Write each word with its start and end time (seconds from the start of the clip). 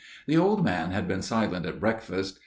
The 0.25 0.35
old 0.35 0.65
man 0.65 0.89
had 0.89 1.07
been 1.07 1.21
silent 1.21 1.67
at 1.67 1.79
breakfast. 1.79 2.39